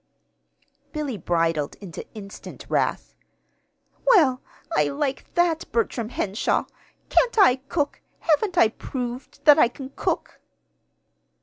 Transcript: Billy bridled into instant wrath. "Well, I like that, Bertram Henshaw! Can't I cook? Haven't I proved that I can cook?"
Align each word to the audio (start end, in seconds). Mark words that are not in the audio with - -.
Billy 0.91 1.15
bridled 1.15 1.75
into 1.75 2.11
instant 2.15 2.65
wrath. 2.69 3.13
"Well, 4.03 4.41
I 4.75 4.85
like 4.85 5.31
that, 5.35 5.71
Bertram 5.71 6.09
Henshaw! 6.09 6.63
Can't 7.09 7.37
I 7.37 7.57
cook? 7.57 8.01
Haven't 8.21 8.57
I 8.57 8.69
proved 8.69 9.45
that 9.45 9.59
I 9.59 9.67
can 9.67 9.91
cook?" 9.95 10.41